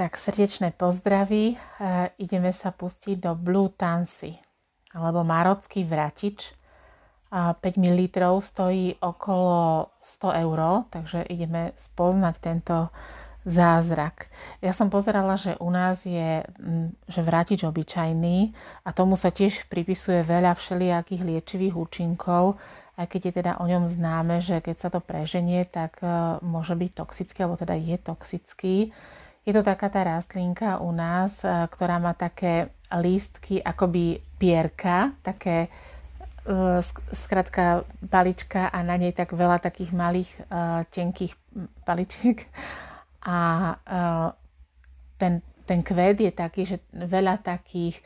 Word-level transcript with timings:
Tak 0.00 0.16
srdečné 0.16 0.72
pozdravy. 0.72 1.52
E, 1.52 1.56
ideme 2.16 2.56
sa 2.56 2.72
pustiť 2.72 3.20
do 3.20 3.36
Blue 3.36 3.68
Tansy, 3.68 4.32
alebo 4.96 5.20
marocký 5.20 5.84
vratič. 5.84 6.56
5 7.28 7.60
ml 7.60 8.08
stojí 8.40 8.96
okolo 8.96 9.92
100 10.00 10.42
eur, 10.48 10.88
takže 10.88 11.28
ideme 11.28 11.76
spoznať 11.76 12.34
tento 12.40 12.88
zázrak. 13.44 14.32
Ja 14.64 14.72
som 14.72 14.88
pozerala, 14.88 15.36
že 15.36 15.60
u 15.60 15.68
nás 15.68 16.00
je 16.08 16.48
že 17.04 17.20
vratič 17.20 17.68
obyčajný 17.68 18.56
a 18.82 18.96
tomu 18.96 19.20
sa 19.20 19.28
tiež 19.28 19.68
pripisuje 19.68 20.24
veľa 20.24 20.56
všelijakých 20.56 21.22
liečivých 21.28 21.76
účinkov, 21.76 22.56
aj 22.96 23.04
keď 23.04 23.20
je 23.20 23.32
teda 23.36 23.52
o 23.60 23.68
ňom 23.68 23.84
známe, 23.84 24.40
že 24.40 24.64
keď 24.64 24.76
sa 24.80 24.88
to 24.88 25.04
preženie, 25.04 25.68
tak 25.68 26.00
e, 26.00 26.40
môže 26.40 26.72
byť 26.72 26.90
toxický, 26.96 27.44
alebo 27.44 27.60
teda 27.60 27.76
je 27.76 27.96
toxický. 28.00 28.76
Je 29.48 29.56
to 29.56 29.64
taká 29.64 29.88
tá 29.88 30.04
rastlinka 30.04 30.84
u 30.84 30.92
nás, 30.92 31.40
e, 31.40 31.48
ktorá 31.48 31.96
má 31.96 32.12
také 32.12 32.68
lístky 32.92 33.64
akoby 33.64 34.20
pierka, 34.36 35.16
také 35.24 35.66
e, 35.66 36.80
skratka 37.16 37.88
palička 38.12 38.68
a 38.68 38.84
na 38.84 39.00
nej 39.00 39.16
tak 39.16 39.32
veľa 39.32 39.62
takých 39.64 39.90
malých 39.96 40.30
tenkých 40.92 41.32
paličiek. 41.88 42.44
A 43.20 43.76
ten, 45.20 45.44
ten 45.68 45.80
kvet 45.84 46.24
je 46.24 46.32
taký, 46.32 46.62
že 46.64 46.76
veľa 46.96 47.44
takých 47.44 48.00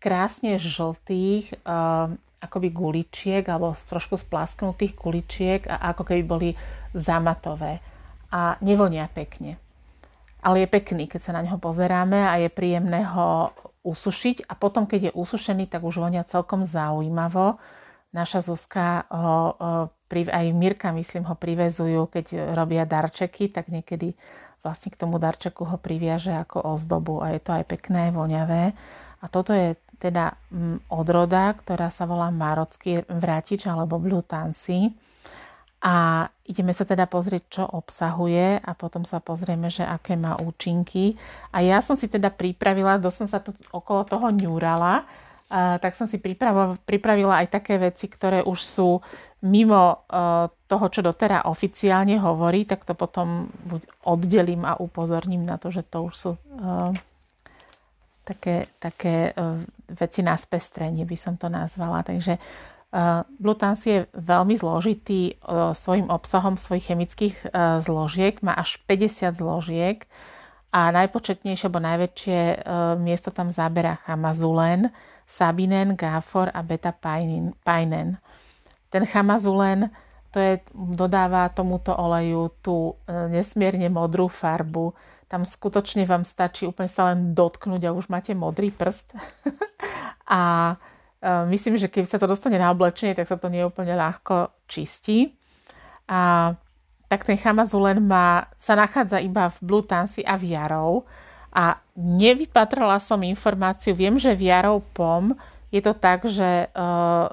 krásne 0.00 0.56
žltých 0.56 1.52
akoby 2.44 2.68
guličiek 2.72 3.44
alebo 3.48 3.72
trošku 3.88 4.20
splasknutých 4.20 4.96
guličiek 4.96 5.64
a 5.68 5.92
ako 5.92 6.02
keby 6.04 6.22
boli 6.24 6.50
zamatové 6.92 7.80
a 8.28 8.60
nevonia 8.60 9.08
pekne. 9.08 9.63
Ale 10.44 10.64
je 10.64 10.68
pekný, 10.68 11.08
keď 11.08 11.20
sa 11.24 11.32
na 11.32 11.40
neho 11.40 11.56
pozeráme 11.56 12.20
a 12.20 12.36
je 12.36 12.52
príjemné 12.52 13.00
ho 13.08 13.48
usušiť 13.80 14.48
a 14.48 14.52
potom, 14.56 14.84
keď 14.84 15.10
je 15.10 15.12
usušený, 15.16 15.72
tak 15.72 15.84
už 15.84 16.04
vonia 16.04 16.24
celkom 16.24 16.68
zaujímavo. 16.68 17.56
Naša 18.12 18.44
Zuzka 18.44 19.08
ho, 19.08 19.56
aj 20.12 20.46
Mirka, 20.52 20.92
myslím, 20.92 21.24
ho 21.26 21.34
privezujú, 21.34 22.12
keď 22.12 22.54
robia 22.54 22.84
darčeky, 22.84 23.48
tak 23.50 23.72
niekedy 23.72 24.12
vlastne 24.64 24.88
k 24.88 25.00
tomu 25.00 25.20
darčeku 25.20 25.68
ho 25.68 25.76
priviaže 25.76 26.32
ako 26.32 26.76
ozdobu 26.76 27.20
a 27.20 27.36
je 27.36 27.40
to 27.44 27.52
aj 27.52 27.64
pekné, 27.68 28.12
voňavé. 28.12 28.72
A 29.20 29.24
toto 29.28 29.52
je 29.52 29.76
teda 30.00 30.36
mm, 30.52 30.88
odroda, 30.92 31.52
ktorá 31.56 31.92
sa 31.92 32.08
volá 32.08 32.32
marocký 32.32 33.04
vrátič 33.08 33.68
alebo 33.68 34.00
blue 34.00 34.24
tansy. 34.24 34.92
A 35.84 36.26
ideme 36.48 36.72
sa 36.72 36.88
teda 36.88 37.04
pozrieť, 37.04 37.44
čo 37.60 37.64
obsahuje 37.68 38.56
a 38.56 38.70
potom 38.72 39.04
sa 39.04 39.20
pozrieme, 39.20 39.68
že 39.68 39.84
aké 39.84 40.16
má 40.16 40.40
účinky. 40.40 41.20
A 41.52 41.60
ja 41.60 41.84
som 41.84 41.92
si 41.92 42.08
teda 42.08 42.32
pripravila, 42.32 42.96
dosť 42.96 43.16
som 43.20 43.28
sa 43.28 43.44
tu 43.44 43.52
okolo 43.68 44.08
toho 44.08 44.32
ňúrala, 44.32 45.04
a, 45.52 45.76
tak 45.76 45.92
som 45.92 46.08
si 46.08 46.16
pripravila, 46.16 46.80
pripravila 46.88 47.44
aj 47.44 47.52
také 47.52 47.76
veci, 47.76 48.08
ktoré 48.08 48.40
už 48.40 48.58
sú 48.64 49.04
mimo 49.44 50.08
uh, 50.08 50.48
toho, 50.64 50.86
čo 50.88 51.04
doterá 51.04 51.44
oficiálne 51.44 52.16
hovorí, 52.16 52.64
tak 52.64 52.88
to 52.88 52.96
potom 52.96 53.52
buď 53.68 53.84
oddelím 54.08 54.64
a 54.64 54.80
upozorním 54.80 55.44
na 55.44 55.60
to, 55.60 55.68
že 55.68 55.84
to 55.84 56.08
už 56.08 56.14
sú 56.16 56.30
uh, 56.32 56.96
také, 58.24 58.72
také 58.80 59.36
uh, 59.36 59.60
veci 59.92 60.24
na 60.24 60.32
spestrenie, 60.40 61.04
by 61.04 61.16
som 61.20 61.36
to 61.36 61.52
nazvala. 61.52 62.00
Takže 62.00 62.40
Blutans 63.42 63.82
je 63.82 64.06
veľmi 64.14 64.54
zložitý 64.54 65.34
svojim 65.74 66.06
obsahom 66.06 66.54
svojich 66.54 66.94
chemických 66.94 67.36
zložiek, 67.82 68.38
má 68.38 68.54
až 68.54 68.78
50 68.86 69.34
zložiek 69.34 70.06
a 70.70 70.94
najpočetnejšie, 70.94 71.66
alebo 71.66 71.82
najväčšie 71.82 72.38
miesto 73.02 73.34
tam 73.34 73.50
zaberá 73.50 73.98
chamazulen, 74.06 74.94
sabinen, 75.26 75.98
gáfor 75.98 76.54
a 76.54 76.62
beta-painen. 76.62 78.14
Ten 78.94 79.02
chamazulen 79.10 79.90
to 80.34 80.42
je, 80.42 80.54
dodáva 80.74 81.46
tomuto 81.54 81.94
oleju 81.94 82.50
tú 82.58 82.98
nesmierne 83.06 83.86
modrú 83.86 84.26
farbu, 84.26 84.90
tam 85.30 85.46
skutočne 85.46 86.02
vám 86.10 86.26
stačí 86.26 86.66
úplne 86.66 86.90
sa 86.90 87.14
len 87.14 87.38
dotknúť 87.38 87.82
a 87.86 87.94
už 87.94 88.10
máte 88.10 88.34
modrý 88.34 88.74
prst. 88.74 89.14
a 90.26 90.74
myslím, 91.24 91.80
že 91.80 91.88
keď 91.88 92.04
sa 92.04 92.18
to 92.20 92.28
dostane 92.28 92.60
na 92.60 92.68
oblečenie, 92.68 93.16
tak 93.16 93.24
sa 93.24 93.40
to 93.40 93.48
nie 93.48 93.64
úplne 93.64 93.96
ľahko 93.96 94.52
čistí. 94.68 95.32
A 96.04 96.52
tak 97.08 97.24
ten 97.24 97.40
chamazulen 97.40 98.04
má, 98.04 98.52
sa 98.60 98.76
nachádza 98.76 99.20
iba 99.20 99.48
v 99.48 99.58
Blue 99.64 99.84
Tansy 99.84 100.20
a 100.24 100.36
v 100.36 100.52
Jarov. 100.52 101.08
A 101.54 101.78
nevypatrala 101.96 102.98
som 102.98 103.22
informáciu, 103.22 103.94
viem, 103.94 104.18
že 104.18 104.34
v 104.34 104.50
Jarov 104.50 104.82
POM 104.92 105.32
je 105.70 105.80
to 105.80 105.94
tak, 105.94 106.26
že 106.26 106.68
uh, 106.74 107.30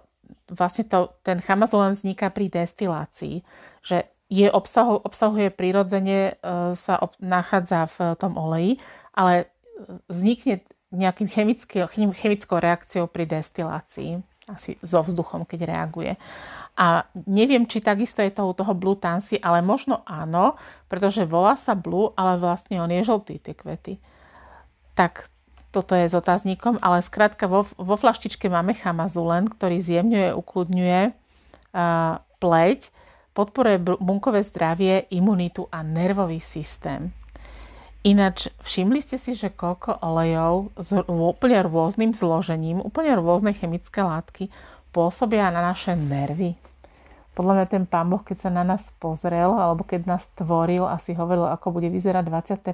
vlastne 0.52 0.86
to, 0.86 1.12
ten 1.26 1.42
chamazulen 1.42 1.98
vzniká 1.98 2.30
pri 2.30 2.52
destilácii. 2.52 3.42
Že 3.82 4.06
je 4.32 4.48
obsahu, 4.48 4.96
obsahuje 5.04 5.52
prirodzene, 5.52 6.40
e, 6.40 6.72
sa 6.80 6.96
ob, 7.04 7.12
nachádza 7.20 7.92
v 7.92 8.16
tom 8.16 8.40
oleji, 8.40 8.80
ale 9.12 9.52
vznikne 10.08 10.64
nejakým 10.92 11.28
chemickou 12.14 12.58
reakciou 12.60 13.08
pri 13.08 13.24
destilácii, 13.28 14.20
asi 14.52 14.76
so 14.84 15.00
vzduchom, 15.02 15.48
keď 15.48 15.60
reaguje. 15.68 16.20
A 16.76 17.08
neviem, 17.28 17.68
či 17.68 17.84
takisto 17.84 18.20
je 18.24 18.32
to 18.32 18.48
u 18.48 18.54
toho 18.56 18.76
blue 18.76 19.00
tansy, 19.00 19.40
ale 19.40 19.64
možno 19.64 20.04
áno, 20.04 20.60
pretože 20.92 21.28
volá 21.28 21.56
sa 21.56 21.76
blue, 21.76 22.12
ale 22.20 22.40
vlastne 22.40 22.80
on 22.84 22.92
je 22.92 23.04
žltý, 23.04 23.40
tie 23.40 23.56
kvety. 23.56 23.94
Tak 24.96 25.32
toto 25.72 25.96
je 25.96 26.12
s 26.12 26.16
otáznikom, 26.16 26.84
ale 26.84 27.00
skrátka 27.00 27.48
vo, 27.48 27.64
vo 27.80 27.96
flaštičke 27.96 28.52
máme 28.52 28.76
chamazulen, 28.76 29.48
ktorý 29.48 29.80
zjemňuje, 29.80 30.36
ukludňuje 30.36 31.00
uh, 31.12 32.20
pleť 32.44 32.92
podporuje 33.34 33.80
bunkové 33.80 34.44
zdravie, 34.44 35.08
imunitu 35.16 35.68
a 35.72 35.84
nervový 35.84 36.40
systém. 36.44 37.12
Ináč, 38.02 38.50
všimli 38.66 38.98
ste 38.98 39.22
si, 39.22 39.38
že 39.38 39.54
koľko 39.54 40.02
olejov 40.02 40.74
s 40.74 40.90
úplne 41.06 41.62
rôznym 41.62 42.18
zložením, 42.18 42.82
úplne 42.82 43.14
rôzne 43.14 43.54
chemické 43.54 44.02
látky 44.02 44.50
pôsobia 44.90 45.54
na 45.54 45.62
naše 45.62 45.94
nervy? 45.94 46.58
Podľa 47.38 47.54
mňa 47.62 47.66
ten 47.70 47.86
pán 47.86 48.10
Boh, 48.10 48.26
keď 48.26 48.38
sa 48.42 48.50
na 48.50 48.66
nás 48.66 48.90
pozrel, 48.98 49.54
alebo 49.54 49.86
keď 49.86 50.10
nás 50.10 50.26
tvoril 50.34 50.90
a 50.90 50.98
si 50.98 51.14
hovoril, 51.14 51.46
ako 51.46 51.78
bude 51.78 51.94
vyzerať 51.94 52.26
21. 52.26 52.74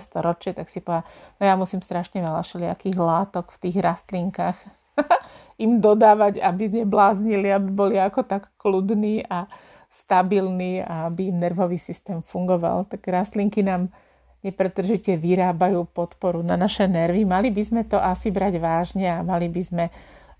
storočie, 0.00 0.56
tak 0.56 0.72
si 0.72 0.80
povedal, 0.80 1.04
no 1.36 1.42
ja 1.44 1.54
musím 1.60 1.84
strašne 1.84 2.24
veľa 2.24 2.40
všelijakých 2.40 2.96
látok 2.96 3.52
v 3.52 3.68
tých 3.68 3.76
rastlinkách 3.76 4.56
im 5.64 5.84
dodávať, 5.84 6.40
aby 6.40 6.80
nebláznili, 6.80 7.52
aby 7.52 7.68
boli 7.68 7.96
ako 8.00 8.24
tak 8.24 8.48
kľudní 8.56 9.28
a, 9.28 9.44
stabilný 9.92 10.80
a 10.80 11.12
aby 11.12 11.28
im 11.28 11.44
nervový 11.44 11.76
systém 11.76 12.24
fungoval. 12.24 12.88
Tak 12.88 13.04
rastlinky 13.04 13.60
nám 13.60 13.92
nepretržite 14.42 15.14
vyrábajú 15.14 15.86
podporu 15.86 16.42
na 16.42 16.58
naše 16.58 16.90
nervy. 16.90 17.22
Mali 17.22 17.54
by 17.54 17.62
sme 17.62 17.82
to 17.86 17.98
asi 17.98 18.34
brať 18.34 18.58
vážne 18.58 19.06
a 19.06 19.22
mali 19.22 19.46
by 19.46 19.62
sme 19.62 19.84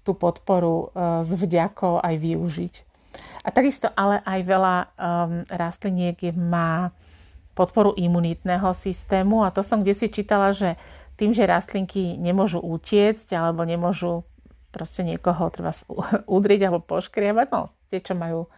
tú 0.03 0.19
podporu 0.19 0.91
e, 0.91 1.23
s 1.23 1.31
vďakou 1.31 2.03
aj 2.03 2.15
využiť. 2.19 2.75
A 3.47 3.49
takisto 3.55 3.91
ale 3.93 4.25
aj 4.25 4.41
veľa 4.49 4.77
um, 4.79 4.89
rastliniek 5.53 6.17
má 6.33 6.89
podporu 7.53 7.93
imunitného 7.93 8.73
systému 8.73 9.45
a 9.45 9.53
to 9.53 9.61
som 9.61 9.85
kde 9.85 9.93
si 9.93 10.09
čítala, 10.09 10.57
že 10.57 10.81
tým, 11.21 11.37
že 11.37 11.45
rastlinky 11.45 12.17
nemôžu 12.17 12.65
utiecť 12.65 13.37
alebo 13.37 13.69
nemôžu 13.69 14.25
proste 14.73 15.05
niekoho 15.05 15.53
treba 15.53 15.77
udrieť 16.41 16.73
alebo 16.73 16.81
poškrievať, 16.81 17.47
no 17.53 17.69
tie, 17.93 18.01
čo 18.01 18.17
majú 18.17 18.49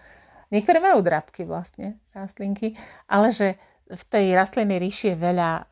Niektoré 0.55 0.79
majú 0.79 1.03
drapky 1.03 1.43
vlastne, 1.43 1.99
rastlinky, 2.15 2.79
ale 3.11 3.35
že 3.35 3.59
v 3.95 4.05
tej 4.11 4.35
rastlinnej 4.35 4.83
ríši 4.83 5.15
je 5.15 5.17
veľa 5.17 5.51
e, 5.55 5.63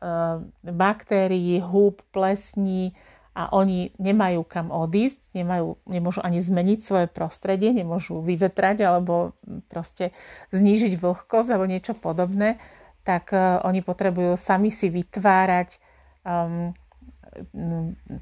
baktérií, 0.71 1.59
húb, 1.59 1.99
plesní 2.15 2.95
a 3.33 3.49
oni 3.51 3.91
nemajú 3.97 4.45
kam 4.45 4.69
odísť, 4.69 5.19
nemajú, 5.33 5.75
nemôžu 5.89 6.21
ani 6.21 6.39
zmeniť 6.39 6.79
svoje 6.79 7.07
prostredie, 7.09 7.73
nemôžu 7.73 8.21
vyvetrať 8.21 8.85
alebo 8.85 9.33
proste 9.67 10.13
znížiť 10.53 10.95
vlhkosť 10.97 11.49
alebo 11.51 11.67
niečo 11.67 11.93
podobné, 11.97 12.57
tak 13.03 13.35
e, 13.35 13.37
oni 13.67 13.83
potrebujú 13.83 14.39
sami 14.39 14.71
si 14.71 14.87
vytvárať 14.87 15.77
um, 16.23 16.71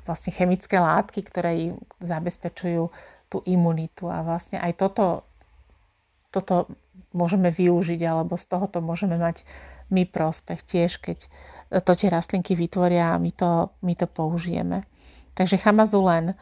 vlastne 0.08 0.32
chemické 0.32 0.80
látky, 0.80 1.20
ktoré 1.28 1.72
im 1.72 1.76
zabezpečujú 2.00 2.88
tú 3.28 3.38
imunitu. 3.44 4.08
A 4.08 4.24
vlastne 4.24 4.56
aj 4.56 4.80
toto 4.80 5.28
toto 6.32 6.72
môžeme 7.12 7.52
využiť 7.52 8.00
alebo 8.08 8.40
z 8.40 8.46
tohoto 8.48 8.80
môžeme 8.80 9.20
mať 9.20 9.44
my 9.92 10.08
prospech 10.08 10.60
tiež, 10.64 10.92
keď 11.04 11.28
to 11.80 11.92
tie 11.96 12.12
rastlinky 12.12 12.56
vytvoria 12.56 13.16
a 13.16 13.22
my 13.22 13.32
to, 13.32 13.72
my 13.84 13.96
to 13.96 14.08
použijeme. 14.08 14.84
Takže 15.32 15.56
chamazulen 15.56 16.32
e, 16.32 16.36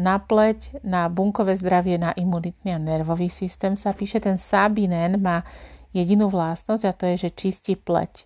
na 0.00 0.16
pleť, 0.16 0.80
na 0.80 1.12
bunkové 1.12 1.52
zdravie, 1.60 2.00
na 2.00 2.16
imunitný 2.16 2.72
a 2.72 2.80
nervový 2.80 3.28
systém 3.28 3.76
sa 3.76 3.92
píše. 3.92 4.24
Ten 4.24 4.40
sabinen 4.40 5.20
má 5.20 5.44
jedinú 5.92 6.32
vlastnosť 6.32 6.84
a 6.88 6.96
to 6.96 7.04
je, 7.12 7.28
že 7.28 7.36
čistí 7.36 7.76
pleť. 7.76 8.24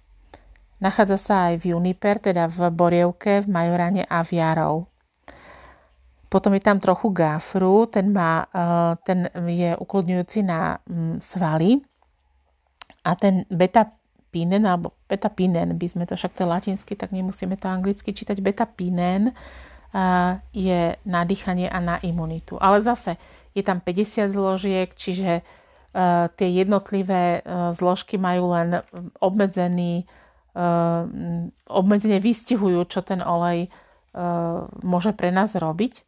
Nachádza 0.78 1.18
sa 1.18 1.34
aj 1.50 1.64
v 1.64 1.74
Juniper, 1.74 2.20
teda 2.20 2.46
v 2.46 2.70
Borievke, 2.70 3.42
v 3.42 3.48
Majorane 3.50 4.04
a 4.06 4.22
v 4.22 4.38
Jarov. 4.38 4.86
Potom 6.26 6.52
je 6.52 6.62
tam 6.62 6.78
trochu 6.82 7.10
gafru, 7.10 7.88
ten, 7.88 8.12
má, 8.12 8.44
eh, 8.50 8.92
ten 9.06 9.30
je 9.50 9.72
ukludňujúci 9.78 10.44
na 10.44 10.78
svaly. 11.18 11.80
A 13.06 13.14
ten 13.14 13.46
beta 13.48 13.95
pinen, 14.36 14.68
alebo 14.68 14.92
beta 15.08 15.32
pinen, 15.32 15.72
by 15.80 15.86
sme 15.88 16.04
to 16.04 16.12
však 16.12 16.36
to 16.36 16.44
je 16.44 16.52
latinsky, 16.52 16.92
tak 16.92 17.16
nemusíme 17.16 17.56
to 17.56 17.72
anglicky 17.72 18.12
čítať. 18.12 18.36
Beta 18.44 18.68
pinen 18.68 19.32
je 20.52 20.80
na 21.08 21.20
dýchanie 21.24 21.72
a 21.72 21.80
na 21.80 21.96
imunitu. 22.04 22.60
Ale 22.60 22.84
zase 22.84 23.16
je 23.56 23.64
tam 23.64 23.80
50 23.80 24.28
zložiek, 24.28 24.92
čiže 24.92 25.40
eh, 25.40 26.24
tie 26.36 26.48
jednotlivé 26.52 27.40
zložky 27.72 28.20
majú 28.20 28.52
len 28.52 28.84
obmedzený, 29.24 30.04
obmedzene 31.68 32.16
vystihujú, 32.16 32.88
čo 32.88 33.04
ten 33.04 33.20
olej 33.20 33.68
môže 34.80 35.12
pre 35.12 35.28
nás 35.28 35.52
robiť 35.52 36.00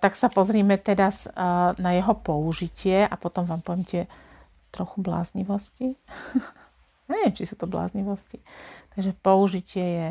tak 0.00 0.16
sa 0.16 0.32
pozrime 0.32 0.80
teda 0.80 1.12
na 1.76 1.90
jeho 1.92 2.16
použitie 2.16 3.04
a 3.04 3.12
potom 3.20 3.44
vám 3.44 3.60
poviem 3.60 3.84
tie 3.84 4.02
trochu 4.70 5.02
bláznivosti. 5.02 5.98
Neviem, 7.10 7.34
či 7.34 7.44
sú 7.46 7.58
to 7.58 7.66
bláznivosti. 7.66 8.38
Takže 8.94 9.12
použitie 9.18 9.86
je 9.86 10.08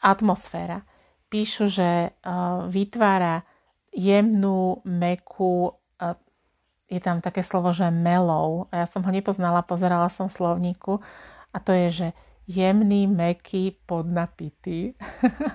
atmosféra. 0.00 0.82
Píšu, 1.28 1.68
že 1.68 2.16
vytvára 2.72 3.44
jemnú, 3.92 4.80
mekú, 4.88 5.76
je 6.92 7.00
tam 7.00 7.24
také 7.24 7.40
slovo, 7.40 7.72
že 7.72 7.88
melou. 7.88 8.68
A 8.68 8.84
ja 8.84 8.86
som 8.88 9.00
ho 9.00 9.12
nepoznala, 9.12 9.64
pozerala 9.64 10.12
som 10.12 10.28
v 10.28 10.36
slovníku. 10.36 11.00
A 11.52 11.56
to 11.60 11.72
je, 11.72 11.88
že 11.88 12.08
jemný, 12.44 13.08
meký, 13.08 13.80
podnapitý. 13.88 14.92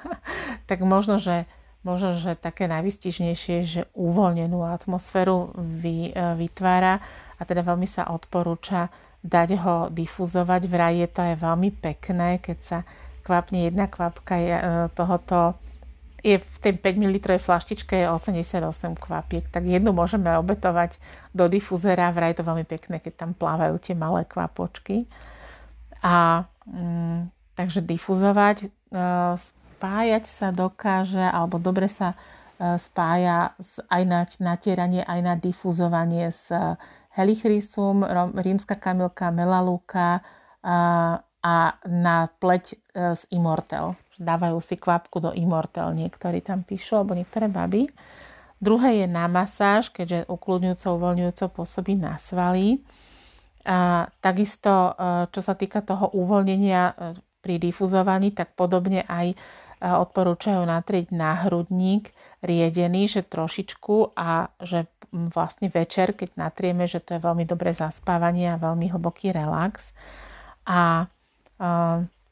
tak 0.69 0.81
možno, 0.81 1.21
že 1.21 1.45
možno, 1.87 2.19
že 2.19 2.35
také 2.35 2.67
najvystižnejšie, 2.67 3.57
že 3.63 3.81
uvoľnenú 3.95 4.59
atmosféru 4.67 5.55
vy, 5.55 6.11
e, 6.11 6.35
vytvára 6.35 6.99
a 7.39 7.41
teda 7.47 7.63
veľmi 7.63 7.87
sa 7.87 8.11
odporúča 8.11 8.91
dať 9.23 9.49
ho 9.63 9.77
difuzovať. 9.87 10.61
Vraj 10.67 10.95
je 10.99 11.07
to 11.07 11.19
aj 11.23 11.35
veľmi 11.39 11.71
pekné, 11.79 12.43
keď 12.43 12.57
sa 12.59 12.79
kvapne 13.23 13.71
jedna 13.71 13.87
kvapka 13.87 14.35
e, 14.35 14.51
tohoto 14.91 15.55
je 16.27 16.35
v 16.41 16.57
tej 16.59 16.73
5 16.75 16.97
ml 16.97 17.17
flaštičke 17.39 17.95
je 18.03 18.07
88 18.09 18.59
kvapiek, 18.97 19.45
tak 19.47 19.63
jednu 19.63 19.93
môžeme 19.93 20.33
obetovať 20.35 20.97
do 21.31 21.45
difuzera, 21.47 22.11
vraj 22.11 22.33
je 22.33 22.43
to 22.43 22.47
veľmi 22.47 22.65
pekné, 22.65 22.99
keď 22.99 23.13
tam 23.15 23.31
plávajú 23.37 23.77
tie 23.79 23.95
malé 23.95 24.25
kvapočky. 24.25 25.05
A 26.01 26.43
mm, 26.67 27.31
takže 27.53 27.85
difuzovať 27.85 28.57
e, 28.65 28.67
spájať 29.77 30.25
sa 30.25 30.49
dokáže, 30.49 31.21
alebo 31.21 31.61
dobre 31.61 31.85
sa 31.85 32.17
e, 32.57 32.81
spája 32.81 33.53
aj 33.93 34.01
na 34.09 34.25
natieranie, 34.25 35.05
aj 35.05 35.19
na 35.21 35.33
difuzovanie 35.37 36.33
s 36.33 36.49
helichrysum, 37.13 38.01
rímska 38.37 38.73
kamilka, 38.77 39.33
melalúka 39.33 40.25
a, 40.65 40.77
a 41.21 41.55
na 41.85 42.29
pleť 42.41 42.65
e, 42.73 42.75
z 43.13 43.21
Immortel. 43.33 43.93
Dávajú 44.17 44.57
si 44.61 44.81
kvapku 44.81 45.21
do 45.21 45.29
Immortel, 45.33 45.93
niektorí 45.93 46.41
tam 46.41 46.65
píšu, 46.65 46.97
alebo 46.97 47.13
niektoré 47.13 47.45
baby. 47.45 47.89
Druhé 48.57 49.05
je 49.05 49.07
na 49.09 49.29
masáž, 49.29 49.93
keďže 49.93 50.25
ukludňujúco, 50.25 50.97
uvoľňujúco 50.97 51.45
pôsobí 51.53 51.93
na 51.93 52.17
svaly. 52.17 52.81
A 53.65 54.09
takisto, 54.21 54.97
e, 54.97 55.29
čo 55.29 55.41
sa 55.45 55.53
týka 55.53 55.85
toho 55.85 56.09
uvoľnenia 56.17 57.13
pri 57.41 57.61
difuzovaní, 57.61 58.33
tak 58.33 58.53
podobne 58.57 59.05
aj 59.07 59.37
odporúčajú 59.81 60.65
natrieť 60.65 61.13
náhrudník 61.13 62.09
riedený, 62.41 63.09
že 63.09 63.21
trošičku 63.25 64.17
a 64.17 64.49
že 64.61 64.89
vlastne 65.09 65.71
večer, 65.71 66.17
keď 66.17 66.35
natrieme, 66.35 66.83
že 66.89 66.99
to 66.99 67.15
je 67.15 67.25
veľmi 67.25 67.47
dobré 67.47 67.71
zaspávanie 67.71 68.53
a 68.53 68.61
veľmi 68.61 68.91
hlboký 68.91 69.31
relax. 69.31 69.95
A 70.67 71.07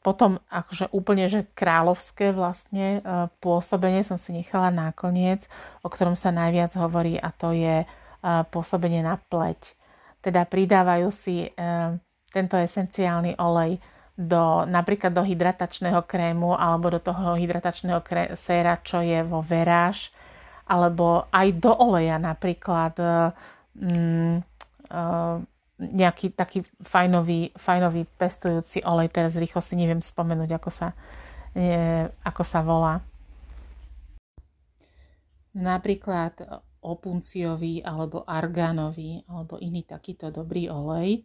potom 0.04 0.38
akože 0.46 0.94
úplne, 0.94 1.26
že 1.26 1.50
kráľovské 1.58 2.30
vlastne 2.30 3.02
pôsobenie 3.42 4.06
som 4.06 4.20
si 4.20 4.30
nechala 4.30 4.70
nakoniec, 4.70 5.50
o 5.82 5.90
ktorom 5.90 6.14
sa 6.14 6.30
najviac 6.30 6.78
hovorí 6.78 7.18
a 7.18 7.34
to 7.34 7.50
je 7.50 7.82
pôsobenie 8.54 9.02
na 9.02 9.18
pleť. 9.18 9.74
Teda 10.22 10.46
pridávajú 10.46 11.10
si 11.10 11.50
tento 12.30 12.54
esenciálny 12.54 13.38
olej 13.38 13.82
do, 14.16 14.64
napríklad 14.64 15.12
do 15.12 15.20
hydratačného 15.20 16.00
krému 16.08 16.56
alebo 16.56 16.88
do 16.88 17.00
toho 17.00 17.36
hydratačného 17.36 18.00
kré, 18.00 18.32
séra, 18.32 18.80
čo 18.80 19.04
je 19.04 19.20
vo 19.20 19.44
veráž, 19.44 20.08
alebo 20.64 21.28
aj 21.28 21.48
do 21.60 21.72
oleja 21.76 22.16
napríklad 22.16 22.96
mm, 23.76 24.40
uh, 24.88 25.36
nejaký 25.76 26.32
taký 26.32 26.64
fajnový, 26.80 27.52
fajnový 27.52 28.08
pestujúci 28.16 28.80
olej. 28.88 29.12
Teraz 29.12 29.36
rýchlo 29.36 29.60
si 29.60 29.76
neviem 29.76 30.00
spomenúť, 30.00 30.50
ako 30.56 30.70
sa, 30.72 30.96
nie, 31.52 32.08
ako 32.24 32.42
sa 32.42 32.64
volá. 32.64 33.04
Napríklad 35.52 36.40
opunciový 36.80 37.84
alebo 37.84 38.24
argánový 38.24 39.24
alebo 39.28 39.60
iný 39.60 39.84
takýto 39.84 40.32
dobrý 40.32 40.72
olej 40.72 41.24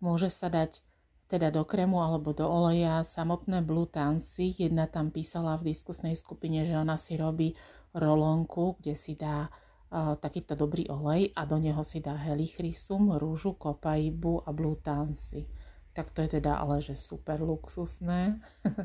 môže 0.00 0.32
sa 0.32 0.48
dať 0.48 0.80
teda 1.26 1.50
do 1.50 1.66
kremu 1.66 1.98
alebo 1.98 2.30
do 2.30 2.46
oleja 2.46 3.02
samotné 3.02 3.62
blue 3.66 3.90
tansy. 3.90 4.54
Jedna 4.54 4.86
tam 4.86 5.10
písala 5.10 5.58
v 5.58 5.74
diskusnej 5.74 6.14
skupine, 6.14 6.62
že 6.62 6.78
ona 6.78 6.94
si 6.94 7.18
robí 7.18 7.58
rolónku, 7.94 8.78
kde 8.78 8.94
si 8.94 9.18
dá 9.18 9.50
uh, 9.50 10.14
takýto 10.14 10.54
dobrý 10.54 10.86
olej 10.86 11.34
a 11.34 11.42
do 11.42 11.58
neho 11.58 11.82
si 11.82 11.98
dá 11.98 12.14
helichrysum, 12.14 13.18
rúžu, 13.18 13.58
kopaibu 13.58 14.46
a 14.46 14.54
blue 14.54 14.78
tansy. 14.78 15.50
Tak 15.90 16.14
to 16.14 16.22
je 16.22 16.38
teda 16.38 16.62
ale 16.62 16.78
že 16.78 16.94
super 16.94 17.42
luxusné. 17.42 18.38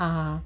a 0.00 0.40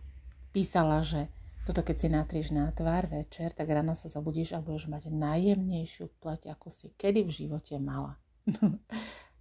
písala, 0.50 1.06
že 1.06 1.30
toto 1.70 1.86
keď 1.86 1.96
si 2.02 2.08
natrieš 2.10 2.48
na 2.50 2.72
tvár 2.74 3.06
večer, 3.06 3.54
tak 3.54 3.70
ráno 3.70 3.94
sa 3.94 4.10
zobudíš 4.10 4.58
a 4.58 4.64
budeš 4.64 4.90
mať 4.90 5.12
najjemnejšiu 5.12 6.10
pleť, 6.18 6.50
ako 6.50 6.74
si 6.74 6.90
kedy 6.98 7.22
v 7.22 7.30
živote 7.30 7.78
mala. 7.78 8.18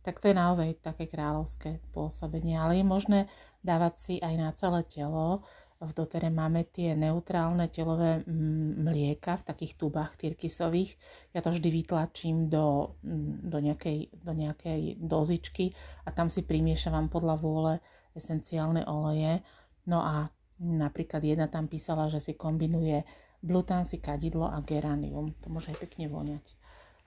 tak 0.10 0.26
to 0.26 0.34
je 0.34 0.42
naozaj 0.42 0.82
také 0.82 1.06
kráľovské 1.06 1.86
pôsobenie. 1.94 2.58
Ale 2.58 2.82
je 2.82 2.86
možné 2.90 3.20
dávať 3.62 3.94
si 4.02 4.16
aj 4.18 4.34
na 4.42 4.50
celé 4.58 4.82
telo. 4.90 5.46
V 5.78 5.94
dotere 5.94 6.34
máme 6.34 6.66
tie 6.66 6.98
neutrálne 6.98 7.70
telové 7.70 8.26
mm, 8.26 8.90
mlieka 8.90 9.38
v 9.38 9.46
takých 9.54 9.78
tubách 9.78 10.18
tyrkysových. 10.18 10.98
Ja 11.38 11.46
to 11.46 11.54
vždy 11.54 11.70
vytlačím 11.70 12.50
do, 12.50 12.98
mm, 13.06 13.54
do, 13.54 13.58
nejakej, 13.62 14.10
do 14.18 14.34
nejakej 14.34 14.98
dozičky 14.98 15.78
a 16.04 16.10
tam 16.10 16.34
si 16.34 16.42
primiešavam 16.42 17.06
podľa 17.14 17.36
vôle 17.38 17.74
esenciálne 18.18 18.90
oleje. 18.90 19.46
No 19.86 20.02
a 20.02 20.26
napríklad 20.58 21.22
jedna 21.22 21.46
tam 21.46 21.70
písala, 21.70 22.10
že 22.10 22.18
si 22.18 22.34
kombinuje 22.34 23.06
blutansy, 23.46 24.02
kadidlo 24.02 24.50
a 24.50 24.58
geranium. 24.66 25.38
To 25.46 25.54
môže 25.54 25.70
aj 25.70 25.86
pekne 25.86 26.10
voňať. 26.10 26.46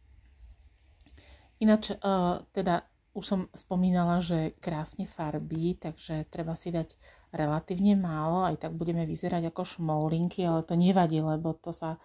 Ináč, 1.58 1.94
uh, 1.94 2.44
teda 2.54 2.86
už 3.18 3.26
som 3.26 3.42
spomínala, 3.58 4.22
že 4.22 4.54
krásne 4.62 5.10
farby, 5.10 5.74
takže 5.82 6.30
treba 6.30 6.54
si 6.54 6.70
dať 6.70 6.94
relatívne 7.34 7.98
málo, 7.98 8.46
aj 8.46 8.62
tak 8.62 8.78
budeme 8.78 9.10
vyzerať 9.10 9.50
ako 9.50 9.66
šmoulinky, 9.66 10.46
ale 10.46 10.62
to 10.62 10.78
nevadí, 10.78 11.18
lebo 11.18 11.58
to 11.58 11.74
sa, 11.74 11.98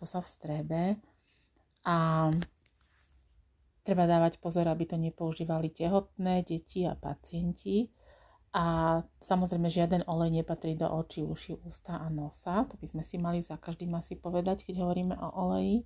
to 0.00 0.08
sa 0.08 0.24
vstrebe. 0.24 0.96
A 1.84 1.96
treba 3.84 4.08
dávať 4.08 4.40
pozor, 4.40 4.64
aby 4.72 4.88
to 4.88 4.96
nepoužívali 4.96 5.68
tehotné 5.68 6.40
deti 6.42 6.88
a 6.88 6.96
pacienti. 6.96 7.92
A 8.54 8.98
samozrejme 9.18 9.66
žiaden 9.66 10.06
olej 10.06 10.40
nepatrí 10.40 10.78
do 10.78 10.86
očí, 10.86 11.26
uši, 11.26 11.58
ústa 11.66 12.00
a 12.00 12.08
nosa. 12.08 12.64
To 12.70 12.78
by 12.80 12.86
sme 12.86 13.02
si 13.04 13.18
mali 13.20 13.42
za 13.44 13.58
každým 13.60 13.92
asi 13.98 14.16
povedať, 14.16 14.64
keď 14.64 14.80
hovoríme 14.80 15.18
o 15.18 15.28
oleji. 15.44 15.84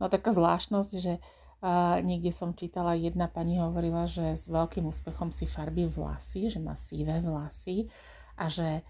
No 0.00 0.08
taká 0.08 0.32
zvláštnosť, 0.32 0.92
že 0.96 1.20
a 1.64 2.04
niekde 2.04 2.30
som 2.36 2.52
čítala, 2.52 2.92
jedna 2.92 3.32
pani 3.32 3.56
hovorila, 3.56 4.04
že 4.04 4.36
s 4.36 4.44
veľkým 4.46 4.84
úspechom 4.92 5.32
si 5.32 5.48
farbí 5.48 5.88
vlasy, 5.88 6.52
že 6.52 6.60
má 6.60 6.76
síve 6.76 7.16
vlasy 7.24 7.88
a 8.36 8.52
že 8.52 8.84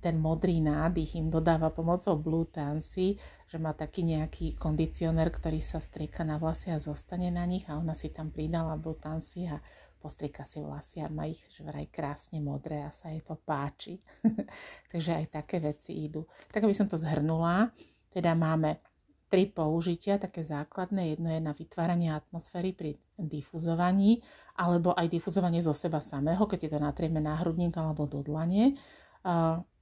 ten 0.00 0.16
modrý 0.16 0.60
nádych 0.60 1.16
im 1.16 1.28
dodáva 1.28 1.72
pomocou 1.72 2.16
Blue 2.16 2.48
Tansy, 2.48 3.16
že 3.46 3.56
má 3.60 3.72
taký 3.72 4.04
nejaký 4.04 4.56
kondicionér, 4.56 5.28
ktorý 5.32 5.60
sa 5.60 5.80
strieka 5.80 6.24
na 6.24 6.40
vlasy 6.40 6.72
a 6.72 6.80
zostane 6.80 7.28
na 7.28 7.44
nich 7.44 7.68
a 7.68 7.76
ona 7.76 7.92
si 7.92 8.12
tam 8.12 8.32
pridala 8.32 8.80
Blue 8.80 8.96
Tansy 8.96 9.48
a 9.48 9.60
postrieka 10.00 10.46
si 10.46 10.62
vlasy 10.62 11.02
a 11.02 11.10
má 11.10 11.26
ich 11.26 11.40
že 11.50 11.66
vraj 11.66 11.90
krásne 11.90 12.38
modré 12.38 12.84
a 12.84 12.94
sa 12.94 13.10
jej 13.10 13.24
to 13.24 13.34
páči. 13.34 13.98
Takže 14.92 15.24
aj 15.24 15.26
také 15.42 15.58
veci 15.58 16.06
idú. 16.06 16.24
Tak 16.52 16.64
aby 16.64 16.74
som 16.76 16.86
to 16.86 17.00
zhrnula, 17.00 17.72
teda 18.12 18.32
máme 18.38 18.85
tri 19.26 19.50
použitia, 19.50 20.22
také 20.22 20.46
základné. 20.46 21.14
Jedno 21.14 21.28
je 21.34 21.40
na 21.42 21.52
vytváranie 21.52 22.14
atmosféry 22.14 22.70
pri 22.70 22.94
difuzovaní, 23.18 24.22
alebo 24.54 24.94
aj 24.94 25.10
difuzovanie 25.10 25.60
zo 25.60 25.74
seba 25.74 25.98
samého, 25.98 26.46
keď 26.46 26.58
si 26.62 26.68
to 26.70 26.78
natrieme 26.78 27.18
na 27.18 27.36
hrudník 27.42 27.74
alebo 27.76 28.06
do 28.06 28.22
dlane, 28.22 28.78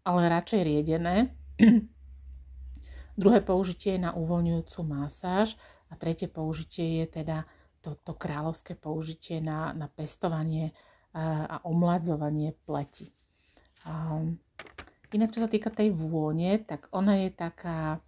ale 0.04 0.20
radšej 0.28 0.60
riedené. 0.64 1.36
Druhé 3.20 3.38
použitie 3.46 3.94
je 3.94 4.04
na 4.04 4.16
uvoľňujúcu 4.16 4.80
masáž 4.82 5.54
a 5.86 5.94
tretie 5.94 6.26
použitie 6.26 7.04
je 7.04 7.22
teda 7.22 7.46
to, 7.78 7.94
to 8.00 8.16
kráľovské 8.16 8.74
použitie 8.74 9.38
na, 9.38 9.70
na 9.76 9.86
pestovanie 9.86 10.74
a, 11.14 11.62
omladzovanie 11.62 12.56
pleti. 12.66 13.12
Inak, 15.14 15.30
čo 15.30 15.46
sa 15.46 15.52
týka 15.52 15.70
tej 15.70 15.94
vône, 15.94 16.58
tak 16.64 16.90
ona 16.90 17.22
je 17.22 17.30
taká 17.30 18.02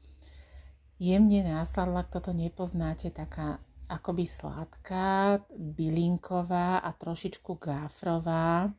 jemne 0.97 1.41
násadla, 1.45 2.05
kto 2.09 2.31
to 2.31 2.33
nepoznáte, 2.33 3.13
taká 3.13 3.61
akoby 3.87 4.27
sladká, 4.27 5.41
bylinková 5.55 6.83
a 6.83 6.91
trošičku 6.91 7.55
gáfrová. 7.57 8.73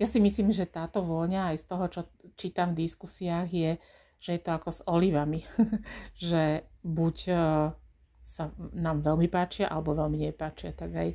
Ja 0.00 0.06
si 0.06 0.22
myslím, 0.22 0.54
že 0.54 0.70
táto 0.70 1.02
vôňa 1.04 1.52
aj 1.52 1.56
z 1.60 1.64
toho, 1.66 1.84
čo 1.90 2.00
čítam 2.38 2.72
v 2.72 2.88
diskusiách, 2.88 3.48
je, 3.50 3.70
že 4.22 4.30
je 4.38 4.40
to 4.40 4.50
ako 4.54 4.70
s 4.70 4.80
olivami. 4.86 5.44
že 6.16 6.64
buď 6.86 7.16
e, 7.28 7.34
sa 8.24 8.44
nám 8.72 9.02
veľmi 9.04 9.28
páčia, 9.28 9.68
alebo 9.68 9.98
veľmi 9.98 10.30
nepáčia. 10.30 10.72
Tak 10.72 10.90
aj 10.94 11.08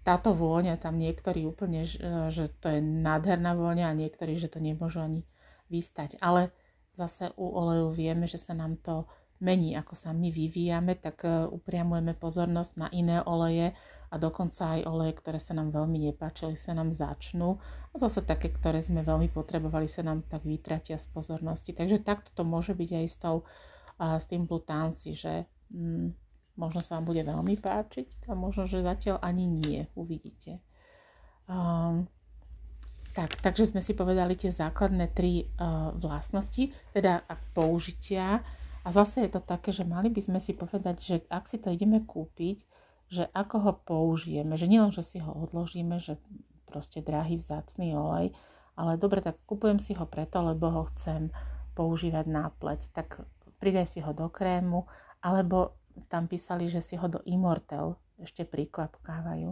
táto 0.00 0.32
vôňa, 0.32 0.80
tam 0.80 0.96
niektorí 0.96 1.44
úplne, 1.44 1.84
že 2.32 2.48
to 2.64 2.72
je 2.72 2.80
nádherná 2.80 3.52
vôňa 3.52 3.92
a 3.92 3.98
niektorí, 3.98 4.40
že 4.40 4.48
to 4.48 4.62
nemôžu 4.62 5.04
ani 5.04 5.28
vystať. 5.68 6.16
Ale 6.24 6.54
zase 6.96 7.34
u 7.36 7.44
oleju 7.44 7.92
vieme, 7.92 8.24
že 8.24 8.40
sa 8.40 8.56
nám 8.56 8.80
to 8.80 9.04
mení, 9.40 9.72
ako 9.74 9.96
sa 9.96 10.12
my 10.12 10.28
vyvíjame, 10.28 11.00
tak 11.00 11.24
e, 11.24 11.48
upriamujeme 11.48 12.12
pozornosť 12.12 12.72
na 12.76 12.88
iné 12.92 13.24
oleje 13.24 13.72
a 14.12 14.14
dokonca 14.20 14.76
aj 14.76 14.84
oleje, 14.84 15.12
ktoré 15.16 15.40
sa 15.40 15.56
nám 15.56 15.72
veľmi 15.72 16.12
nepáčili, 16.12 16.54
sa 16.60 16.76
nám 16.76 16.92
začnú 16.92 17.56
a 17.90 17.94
zase 17.96 18.20
také, 18.20 18.52
ktoré 18.52 18.84
sme 18.84 19.00
veľmi 19.00 19.32
potrebovali, 19.32 19.88
sa 19.88 20.04
nám 20.04 20.28
tak 20.28 20.44
vytratia 20.44 21.00
z 21.00 21.08
pozornosti. 21.10 21.72
Takže 21.72 22.04
takto 22.04 22.30
to 22.36 22.44
môže 22.44 22.76
byť 22.76 22.90
aj 23.00 23.06
s, 23.08 23.16
tou, 23.16 23.36
s 23.96 24.24
tým 24.28 24.44
blutánsy, 24.44 25.16
že 25.16 25.48
mm, 25.72 26.12
možno 26.60 26.84
sa 26.84 27.00
vám 27.00 27.08
bude 27.08 27.24
veľmi 27.24 27.56
páčiť 27.56 28.28
a 28.28 28.36
možno, 28.36 28.68
že 28.68 28.84
zatiaľ 28.84 29.24
ani 29.24 29.48
nie, 29.48 29.80
uvidíte. 29.96 30.60
Um, 31.48 32.06
tak, 33.10 33.42
takže 33.42 33.74
sme 33.74 33.82
si 33.82 33.96
povedali 33.96 34.38
tie 34.38 34.54
základné 34.54 35.10
tri 35.10 35.42
uh, 35.42 35.90
vlastnosti, 35.98 36.70
teda 36.94 37.26
použitia. 37.56 38.38
A 38.80 38.88
zase 38.90 39.28
je 39.28 39.30
to 39.36 39.40
také, 39.44 39.70
že 39.70 39.84
mali 39.84 40.08
by 40.08 40.20
sme 40.24 40.40
si 40.40 40.56
povedať, 40.56 40.96
že 41.00 41.16
ak 41.28 41.44
si 41.46 41.60
to 41.60 41.68
ideme 41.68 42.00
kúpiť, 42.00 42.64
že 43.10 43.28
ako 43.34 43.56
ho 43.60 43.72
použijeme, 43.84 44.54
že 44.56 44.70
nielen, 44.70 44.94
že 44.94 45.04
si 45.04 45.18
ho 45.20 45.30
odložíme, 45.30 45.98
že 46.00 46.16
proste 46.64 47.02
drahý 47.02 47.36
vzácný 47.36 47.92
olej, 47.92 48.32
ale 48.78 48.96
dobre, 48.96 49.20
tak 49.20 49.36
kupujem 49.44 49.82
si 49.82 49.92
ho 49.98 50.06
preto, 50.06 50.40
lebo 50.40 50.70
ho 50.70 50.82
chcem 50.94 51.28
používať 51.74 52.24
na 52.30 52.48
pleť. 52.48 52.88
Tak 52.94 53.26
pridaj 53.58 53.92
si 53.92 54.00
ho 54.00 54.14
do 54.14 54.30
krému, 54.30 54.86
alebo 55.20 55.76
tam 56.08 56.30
písali, 56.30 56.70
že 56.70 56.80
si 56.80 56.96
ho 56.96 57.10
do 57.10 57.20
Immortel 57.26 57.98
ešte 58.16 58.46
prikvapkávajú 58.46 59.50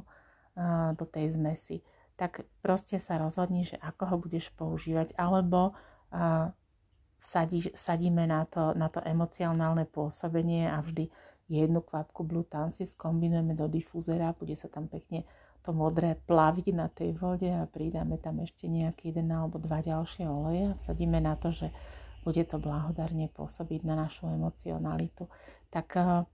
do 0.94 1.04
tej 1.06 1.26
zmesi 1.34 1.84
tak 2.18 2.42
proste 2.66 2.98
sa 2.98 3.14
rozhodni, 3.22 3.62
že 3.62 3.78
ako 3.78 4.02
ho 4.10 4.16
budeš 4.18 4.50
používať, 4.58 5.14
alebo 5.14 5.78
uh, 7.18 7.22
vsadí, 7.22 7.70
sadíme 7.74 8.26
na 8.26 8.46
to, 8.46 8.74
na 8.74 8.88
to 8.88 9.02
emocionálne 9.02 9.84
pôsobenie 9.84 10.70
a 10.70 10.78
vždy 10.80 11.10
jednu 11.48 11.80
kvapku 11.80 12.24
Blue 12.24 12.44
Tansy 12.44 12.86
skombinujeme 12.86 13.56
do 13.56 13.66
difúzera, 13.66 14.36
bude 14.36 14.54
sa 14.54 14.68
tam 14.68 14.86
pekne 14.86 15.24
to 15.64 15.74
modré 15.74 16.16
plaviť 16.28 16.66
na 16.72 16.86
tej 16.88 17.18
vode 17.18 17.50
a 17.50 17.66
pridáme 17.66 18.16
tam 18.20 18.40
ešte 18.40 18.70
nejaký 18.70 19.10
jeden 19.10 19.28
alebo 19.34 19.58
dva 19.58 19.82
ďalšie 19.82 20.24
oleje 20.24 20.72
a 20.72 20.78
vsadíme 20.78 21.18
na 21.18 21.34
to, 21.34 21.50
že 21.50 21.74
bude 22.22 22.44
to 22.46 22.60
blahodarne 22.60 23.26
pôsobiť 23.32 23.80
na 23.82 24.06
našu 24.06 24.28
emocionalitu. 24.28 25.26
Tak 25.72 25.88
uh, 25.98 26.24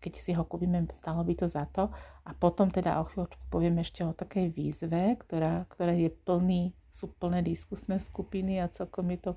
keď 0.00 0.12
si 0.16 0.32
ho 0.32 0.42
kúpime, 0.48 0.88
stalo 0.96 1.20
by 1.20 1.34
to 1.36 1.46
za 1.46 1.68
to. 1.68 1.92
A 2.24 2.32
potom 2.32 2.72
teda 2.72 2.98
o 2.98 3.06
chvíľočku 3.06 3.44
poviem 3.52 3.84
ešte 3.84 4.00
o 4.02 4.16
takej 4.16 4.50
výzve, 4.56 5.20
ktorá, 5.20 5.68
ktorá 5.68 5.92
je 5.92 6.08
plný, 6.08 6.72
sú 6.90 7.12
plné 7.20 7.44
diskusné 7.44 8.00
skupiny 8.00 8.58
a 8.58 8.72
celkom 8.72 9.12
je 9.12 9.30
to 9.30 9.32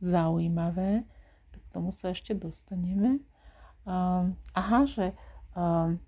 zaujímavé. 0.00 1.04
Tak 1.52 1.60
k 1.60 1.72
tomu 1.76 1.92
sa 1.92 2.10
ešte 2.10 2.32
dostaneme. 2.32 3.20
Um, 3.84 4.34
aha, 4.56 4.88
že 4.88 5.12
um, 5.52 6.00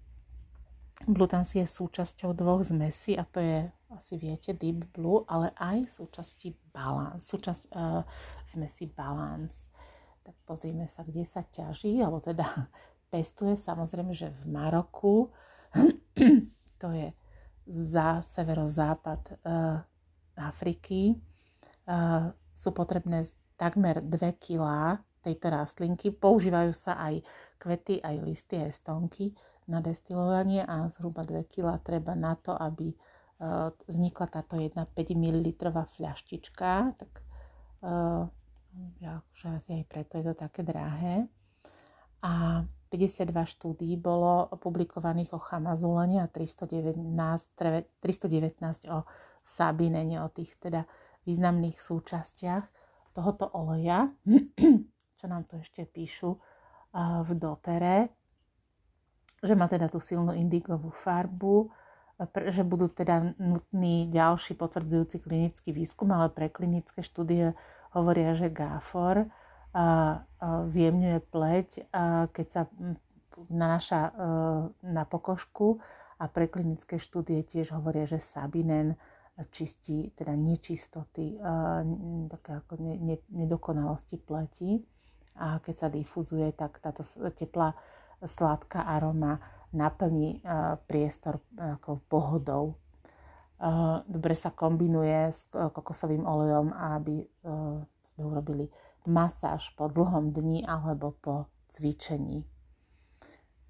Bluetans 1.05 1.53
je 1.53 1.67
súčasťou 1.67 2.33
dvoch 2.33 2.62
zmesí 2.64 3.19
a 3.19 3.26
to 3.26 3.43
je, 3.43 3.67
asi 3.93 4.14
viete, 4.17 4.55
Deep 4.55 4.95
Blue, 4.95 5.26
ale 5.26 5.50
aj 5.59 5.91
súčasti 5.91 6.55
balance, 6.73 7.26
súčasť 7.29 7.62
uh, 7.75 8.07
zmesi 8.55 8.88
Balance. 8.88 9.69
Tak 10.25 10.35
pozrieme 10.49 10.88
sa, 10.88 11.05
kde 11.05 11.26
sa 11.26 11.45
ťaží, 11.45 12.00
alebo 12.00 12.23
teda 12.23 12.47
pestuje 13.14 13.54
samozrejme, 13.54 14.11
že 14.11 14.35
v 14.42 14.42
Maroku, 14.50 15.30
to 16.83 16.88
je 16.90 17.14
za 17.71 18.18
severozápad 18.26 19.38
uh, 19.47 19.78
Afriky, 20.35 21.14
uh, 21.87 22.35
sú 22.59 22.75
potrebné 22.75 23.23
takmer 23.54 24.02
2 24.02 24.18
kg 24.35 24.99
tejto 25.23 25.47
rastlinky. 25.47 26.11
Používajú 26.11 26.75
sa 26.75 26.99
aj 26.99 27.23
kvety, 27.62 28.02
aj 28.02 28.16
listy, 28.26 28.59
aj 28.59 28.83
stonky 28.83 29.30
na 29.71 29.78
destilovanie 29.78 30.66
a 30.66 30.90
zhruba 30.90 31.23
2 31.23 31.47
kg 31.47 31.78
treba 31.87 32.18
na 32.18 32.35
to, 32.35 32.50
aby 32.50 32.90
uh, 32.90 33.71
vznikla 33.87 34.26
táto 34.26 34.59
jedna 34.59 34.90
5 34.90 35.14
ml 35.14 35.54
fľaštička. 35.71 36.99
Tak 36.99 37.12
uh, 37.87 38.26
ja, 38.99 39.23
akože 39.23 39.47
asi 39.54 39.71
aj 39.78 39.85
preto 39.87 40.18
je 40.18 40.25
to 40.26 40.35
také 40.35 40.66
drahé. 40.66 41.30
A 42.21 42.64
52 42.95 43.35
štúdí 43.59 43.91
bolo 43.99 44.47
publikovaných 44.55 45.35
o 45.35 45.43
chamazulene 45.43 46.23
a 46.23 46.31
319, 46.31 46.95
319 47.99 48.95
o 48.95 49.03
sabinene, 49.43 50.23
o 50.23 50.31
tých 50.31 50.55
teda 50.63 50.87
významných 51.27 51.75
súčastiach 51.75 52.63
tohoto 53.11 53.51
oleja, 53.51 54.15
čo 55.19 55.27
nám 55.27 55.51
tu 55.51 55.59
ešte 55.59 55.83
píšu 55.83 56.39
v 57.27 57.31
dotere, 57.35 58.15
že 59.43 59.59
má 59.59 59.67
teda 59.67 59.91
tú 59.91 59.99
silnú 59.99 60.31
indigovú 60.31 60.95
farbu, 60.95 61.67
že 62.47 62.63
budú 62.63 62.87
teda 62.87 63.35
nutný 63.43 64.07
ďalší 64.07 64.55
potvrdzujúci 64.55 65.19
klinický 65.19 65.75
výskum, 65.75 66.15
ale 66.15 66.31
pre 66.31 66.47
klinické 66.47 67.03
štúdie 67.03 67.59
hovoria, 67.91 68.39
že 68.39 68.55
GAFOR 68.55 69.27
zjemňuje 70.64 71.19
pleť, 71.35 71.90
keď 72.31 72.47
sa 72.47 72.62
nanáša 73.50 74.00
e, 74.09 74.12
na 74.87 75.02
pokožku 75.02 75.83
a 76.21 76.31
preklinické 76.31 76.97
štúdie 77.02 77.43
tiež 77.43 77.75
hovoria, 77.75 78.07
že 78.07 78.23
sabinen 78.23 78.95
čistí 79.50 80.14
teda 80.14 80.38
nečistoty, 80.38 81.43
také 82.31 82.54
ako 82.54 82.78
nedokonalosti 83.35 84.14
pleti 84.23 84.78
a 85.35 85.59
keď 85.59 85.75
sa 85.75 85.88
difuzuje, 85.90 86.54
tak 86.54 86.78
táto 86.78 87.02
teplá 87.35 87.75
sladká 88.23 88.87
aroma 88.87 89.43
naplní 89.75 90.38
e, 90.38 90.78
priestor 90.87 91.43
e, 91.59 91.75
ako 91.75 91.99
pohodou. 92.07 92.78
Dobre 94.04 94.35
sa 94.37 94.52
kombinuje 94.52 95.31
s 95.31 95.49
kokosovým 95.49 96.26
olejom, 96.26 96.75
aby 96.75 97.23
sme 98.04 98.23
urobili 98.26 98.66
masáž 99.06 99.73
po 99.76 99.88
dlhom 99.88 100.32
dni 100.32 100.64
alebo 100.64 101.16
po 101.20 101.49
cvičení. 101.73 102.44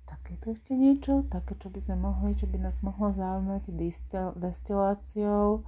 Také 0.04 0.36
tu 0.38 0.52
ešte 0.54 0.76
niečo, 0.76 1.26
také, 1.26 1.56
čo 1.58 1.72
by 1.72 1.80
sme 1.80 1.96
mohli, 2.06 2.36
čo 2.36 2.46
by 2.46 2.60
nás 2.60 2.78
mohlo 2.84 3.10
zaujímať 3.10 3.72
distil, 3.74 4.32
destiláciou. 4.36 5.64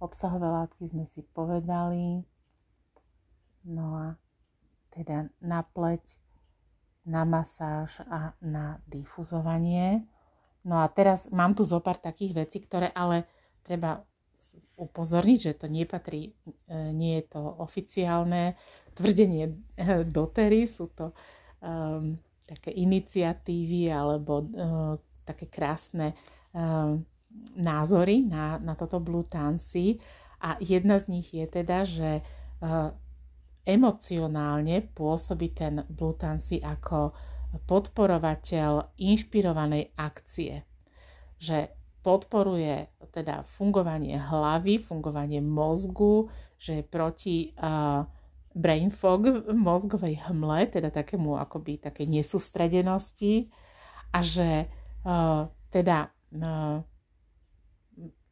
Obsahové 0.00 0.48
látky 0.48 0.88
sme 0.88 1.04
si 1.04 1.24
povedali. 1.24 2.24
No 3.66 3.86
a 3.96 4.06
teda 4.92 5.28
na 5.44 5.60
pleť, 5.64 6.16
na 7.04 7.24
masáž 7.24 8.00
a 8.08 8.32
na 8.40 8.80
difuzovanie. 8.88 10.04
No 10.64 10.80
a 10.80 10.86
teraz 10.92 11.28
mám 11.32 11.56
tu 11.56 11.64
zo 11.64 11.80
pár 11.80 11.96
takých 11.96 12.46
vecí, 12.46 12.60
ktoré 12.60 12.92
ale 12.92 13.24
treba 13.64 14.04
upozorniť, 14.76 15.38
že 15.38 15.52
to 15.54 15.66
nepatrí, 15.68 16.30
e, 16.30 16.32
nie 16.92 17.20
je 17.20 17.24
to 17.36 17.40
oficiálne 17.40 18.56
tvrdenie 18.96 19.44
e, 19.48 19.54
dotery, 20.08 20.66
sú 20.66 20.90
to 20.92 21.12
um, 21.60 22.16
také 22.48 22.74
iniciatívy 22.74 23.94
alebo 23.94 24.42
uh, 24.42 24.98
také 25.22 25.46
krásne 25.46 26.18
uh, 26.50 26.98
názory 27.54 28.26
na, 28.26 28.58
na 28.58 28.74
toto 28.74 28.98
Blue. 28.98 29.22
A 30.40 30.56
jedna 30.58 30.96
z 30.98 31.04
nich 31.06 31.30
je 31.30 31.46
teda, 31.46 31.86
že 31.86 32.24
uh, 32.24 32.90
emocionálne 33.62 34.82
pôsobí 34.82 35.54
ten 35.54 35.86
Blutancy 35.86 36.58
ako 36.58 37.14
podporovateľ 37.70 38.98
inšpirovanej 38.98 39.94
akcie. 39.94 40.66
Že 41.38 41.70
podporuje 42.00 42.88
teda 43.12 43.44
fungovanie 43.56 44.16
hlavy, 44.16 44.80
fungovanie 44.80 45.44
mozgu, 45.44 46.32
že 46.56 46.80
je 46.80 46.84
proti 46.84 47.36
uh, 47.56 48.04
brain 48.52 48.90
fog, 48.90 49.48
mozgovej 49.52 50.26
hmle, 50.28 50.68
teda 50.68 50.90
takému 50.90 51.38
akoby 51.38 51.80
také 51.80 52.04
nesústredenosti. 52.04 53.48
A 54.10 54.24
že 54.24 54.66
uh, 55.06 55.46
teda 55.70 56.10
uh, 56.34 56.82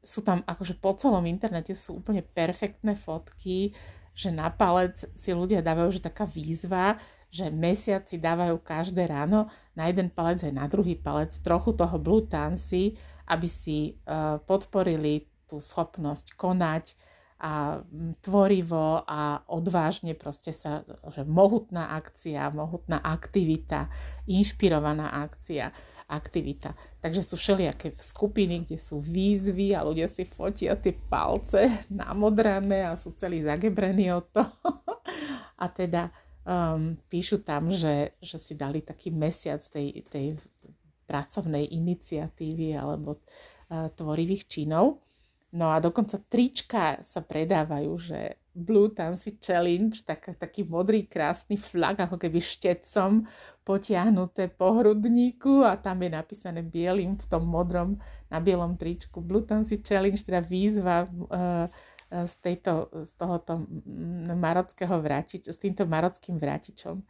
sú 0.02 0.24
tam 0.24 0.40
akože 0.42 0.80
po 0.80 0.96
celom 0.96 1.22
internete 1.28 1.76
sú 1.76 2.00
úplne 2.00 2.24
perfektné 2.24 2.96
fotky, 2.96 3.76
že 4.16 4.34
na 4.34 4.50
palec 4.50 4.98
si 5.14 5.30
ľudia 5.30 5.62
dávajú, 5.62 5.94
že 5.94 6.02
taká 6.02 6.26
výzva, 6.26 6.98
že 7.28 7.52
mesiaci 7.52 8.16
dávajú 8.18 8.58
každé 8.64 9.04
ráno 9.06 9.52
na 9.76 9.86
jeden 9.86 10.08
palec 10.08 10.42
aj 10.42 10.52
na 10.54 10.64
druhý 10.66 10.96
palec 10.96 11.36
trochu 11.44 11.76
toho 11.76 11.96
blue 12.00 12.24
tansy, 12.24 12.96
aby 13.28 13.48
si 13.48 13.94
uh, 13.94 14.40
podporili 14.42 15.28
tú 15.48 15.60
schopnosť 15.60 16.36
konať 16.36 16.96
a 17.38 17.78
tvorivo 18.18 19.06
a 19.06 19.46
odvážne 19.46 20.18
proste 20.18 20.50
sa, 20.50 20.82
že 21.14 21.22
mohutná 21.22 21.94
akcia, 21.94 22.50
mohutná 22.50 22.98
aktivita, 22.98 23.86
inšpirovaná 24.26 25.14
akcia 25.22 25.70
aktivita. 26.08 26.72
Takže 27.04 27.20
sú 27.20 27.36
všelijaké 27.36 27.92
skupiny, 28.00 28.64
kde 28.64 28.80
sú 28.80 29.04
výzvy 29.04 29.76
a 29.76 29.84
ľudia 29.84 30.08
si 30.08 30.24
fotia 30.24 30.74
tie 30.74 30.96
palce 30.96 31.84
namodrané 31.92 32.88
a 32.88 32.96
sú 32.96 33.12
celí 33.12 33.44
zagebrení 33.44 34.10
od 34.16 34.26
toho. 34.32 34.82
a 35.62 35.64
teda 35.68 36.08
um, 36.48 36.96
píšu 37.12 37.44
tam, 37.44 37.68
že, 37.68 38.16
že 38.24 38.40
si 38.40 38.56
dali 38.56 38.80
taký 38.80 39.12
mesiac 39.12 39.60
tej, 39.60 40.02
tej 40.08 40.40
pracovnej 41.08 41.72
iniciatívy 41.72 42.76
alebo 42.76 43.16
uh, 43.16 43.88
tvorivých 43.96 44.44
činov. 44.44 45.00
No 45.56 45.72
a 45.72 45.80
dokonca 45.80 46.20
trička 46.20 47.00
sa 47.00 47.24
predávajú, 47.24 47.92
že 47.96 48.36
Blue 48.52 48.92
Tansy 48.92 49.40
Challenge, 49.40 49.96
tak, 50.04 50.36
taký 50.36 50.66
modrý 50.68 51.08
krásny 51.08 51.56
flag, 51.56 52.04
ako 52.04 52.20
keby 52.20 52.36
štecom 52.36 53.24
potiahnuté 53.64 54.52
po 54.52 54.76
hrudníku 54.76 55.64
a 55.64 55.80
tam 55.80 56.04
je 56.04 56.10
napísané 56.12 56.60
bielým 56.60 57.16
v 57.16 57.26
tom 57.32 57.48
modrom 57.48 57.96
na 58.28 58.44
bielom 58.44 58.76
tričku 58.76 59.24
Blue 59.24 59.46
Tansy 59.46 59.80
Challenge, 59.80 60.20
teda 60.20 60.44
výzva 60.44 61.08
uh, 61.08 61.70
z, 62.12 62.34
tejto, 62.44 62.92
z 63.04 63.10
tohoto 63.16 63.64
marockého 64.36 64.96
vrátič, 65.00 65.48
s 65.48 65.56
týmto 65.56 65.84
marockým 65.84 66.36
vrátičom. 66.36 67.04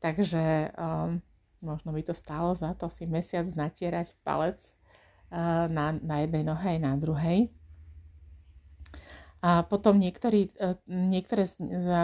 Takže 0.00 0.72
um, 0.74 1.20
možno 1.60 1.92
by 1.92 2.02
to 2.04 2.14
stálo 2.16 2.56
za 2.56 2.72
to 2.76 2.88
si 2.88 3.04
mesiac 3.06 3.46
natierať 3.52 4.16
palec 4.24 4.60
na, 5.70 5.94
na 5.94 6.16
jednej 6.26 6.42
nohe 6.42 6.66
aj 6.74 6.80
na 6.82 6.98
druhej. 6.98 7.54
A 9.40 9.64
potom 9.64 9.96
niektorí, 9.96 10.52
e, 10.60 10.76
niektoré 10.84 11.48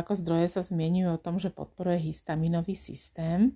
ako 0.00 0.16
zdroje 0.16 0.56
sa 0.56 0.64
zmienujú 0.64 1.20
o 1.20 1.20
tom, 1.20 1.36
že 1.36 1.52
podporuje 1.52 2.08
histaminový 2.08 2.72
systém 2.72 3.52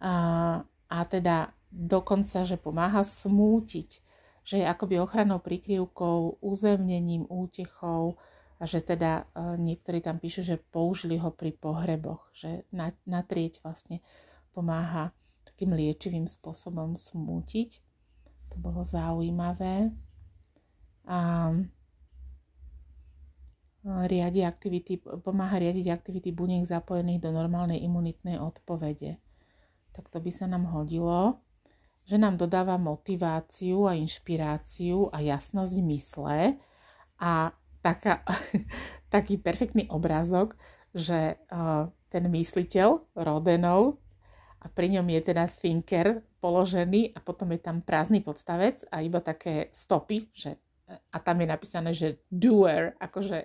a, 0.00 0.64
a 0.88 0.98
teda 1.04 1.52
dokonca, 1.68 2.48
že 2.48 2.56
pomáha 2.56 3.04
smútiť, 3.04 4.00
že 4.40 4.56
je 4.56 4.64
akoby 4.64 5.04
ochrannou 5.04 5.36
prikryvkou, 5.36 6.40
uzemnením, 6.40 7.28
útechou 7.28 8.16
a 8.56 8.64
že 8.64 8.80
teda 8.80 9.28
e, 9.36 9.60
niektorí 9.60 10.00
tam 10.00 10.16
píšu, 10.16 10.40
že 10.40 10.56
použili 10.56 11.20
ho 11.20 11.28
pri 11.28 11.52
pohreboch, 11.52 12.24
že 12.32 12.64
natrieť 13.04 13.60
vlastne 13.60 14.00
pomáha 14.54 15.10
takým 15.42 15.74
liečivým 15.74 16.30
spôsobom 16.30 16.94
smútiť. 16.94 17.82
To 18.54 18.56
bolo 18.62 18.86
zaujímavé. 18.86 19.90
A 21.10 21.50
riadi 23.84 24.40
aktivity, 24.46 24.96
pomáha 24.98 25.60
riadiť 25.60 25.92
aktivity 25.92 26.32
buniek 26.32 26.64
zapojených 26.64 27.20
do 27.20 27.30
normálnej 27.34 27.82
imunitnej 27.84 28.40
odpovede. 28.40 29.20
Tak 29.92 30.08
to 30.08 30.18
by 30.22 30.30
sa 30.32 30.48
nám 30.48 30.70
hodilo, 30.72 31.44
že 32.08 32.16
nám 32.16 32.40
dodáva 32.40 32.80
motiváciu 32.80 33.84
a 33.84 33.96
inšpiráciu 33.96 35.12
a 35.12 35.20
jasnosť 35.20 35.76
mysle 35.84 36.56
a 37.20 37.52
taká, 37.84 38.24
taký 39.14 39.36
perfektný 39.36 39.86
obrázok, 39.92 40.56
že 40.96 41.36
ten 42.08 42.24
mysliteľ 42.30 43.18
Rodenov 43.18 44.03
a 44.64 44.66
pri 44.72 44.96
ňom 44.96 45.06
je 45.12 45.20
teda 45.20 45.44
thinker 45.46 46.24
položený 46.40 47.12
a 47.12 47.20
potom 47.20 47.52
je 47.52 47.60
tam 47.60 47.84
prázdny 47.84 48.24
podstavec 48.24 48.80
a 48.88 49.04
iba 49.04 49.20
také 49.20 49.68
stopy, 49.76 50.32
že 50.32 50.56
a 50.88 51.16
tam 51.20 51.40
je 51.40 51.48
napísané, 51.48 51.90
že 51.92 52.24
doer, 52.32 52.96
akože 52.96 53.38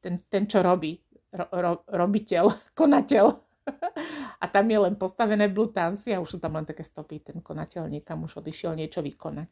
ten, 0.00 0.20
ten 0.28 0.44
čo 0.48 0.60
robí, 0.64 1.00
ro, 1.32 1.46
ro, 1.52 1.72
robiteľ, 1.88 2.44
konateľ. 2.78 3.26
A 4.42 4.46
tam 4.46 4.70
je 4.70 4.78
len 4.78 4.94
postavené 4.94 5.50
blue 5.50 5.66
tansy 5.66 6.14
a 6.14 6.22
už 6.22 6.28
sú 6.28 6.38
tam 6.38 6.54
len 6.54 6.62
také 6.62 6.86
stopy, 6.86 7.18
ten 7.18 7.42
konateľ 7.42 7.90
niekam 7.90 8.22
už 8.22 8.38
odišiel 8.38 8.78
niečo 8.78 9.02
vykonať. 9.02 9.50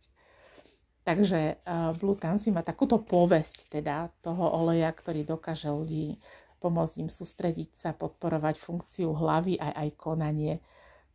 Takže 1.05 1.61
uh, 1.67 1.93
Blue 2.01 2.17
Tansy 2.17 2.49
má 2.49 2.65
takúto 2.65 2.97
povesť 2.97 3.69
teda 3.69 4.09
toho 4.25 4.57
oleja, 4.57 4.89
ktorý 4.89 5.27
dokáže 5.27 5.69
ľudí 5.69 6.17
pomôcť 6.65 7.05
im 7.05 7.11
sústrediť 7.13 7.77
sa, 7.77 7.91
podporovať 7.93 8.57
funkciu 8.57 9.13
hlavy 9.13 9.61
aj 9.61 9.73
aj 9.85 9.89
konanie. 10.01 10.65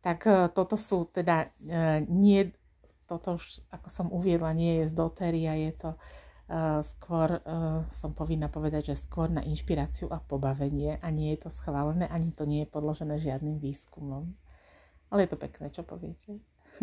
Tak 0.00 0.18
uh, 0.26 0.48
toto 0.48 0.80
sú 0.80 1.08
teda 1.08 1.48
uh, 1.48 2.00
nie, 2.08 2.52
toto 3.04 3.36
už 3.36 3.64
ako 3.68 3.88
som 3.88 4.06
uviedla, 4.08 4.56
nie 4.56 4.82
je 4.82 4.90
z 4.90 4.94
dotéria, 4.96 5.56
je 5.56 5.72
to 5.76 5.90
Eh, 6.50 6.82
skôr 6.82 7.38
som 7.94 8.10
povinná 8.10 8.50
povedať, 8.50 8.90
že 8.90 9.06
skôr 9.06 9.30
na 9.30 9.38
inšpiráciu 9.38 10.10
a 10.10 10.18
pobavenie 10.18 10.98
a 10.98 11.06
nie 11.14 11.30
je 11.38 11.46
to 11.46 11.50
schválené, 11.54 12.10
ani 12.10 12.34
to 12.34 12.42
nie 12.42 12.66
je 12.66 12.74
podložené 12.74 13.22
žiadnym 13.22 13.62
výskumom. 13.62 14.34
Ale 15.14 15.26
je 15.26 15.30
to 15.30 15.38
pekné, 15.38 15.70
čo 15.70 15.86
poviete. 15.86 16.42